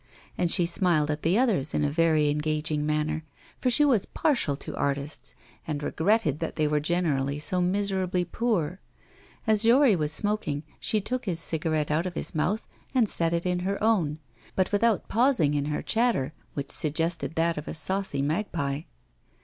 [0.35, 3.23] And she smiled at the others in a very engaging manner,
[3.59, 5.35] for she was partial to artists,
[5.67, 8.79] and regretted that they were generally so miserably poor.
[9.45, 13.45] As Jory was smoking, she took his cigarette out of his mouth and set it
[13.45, 14.17] in her own,
[14.55, 18.81] but without pausing in her chatter, which suggested that of a saucy magpie.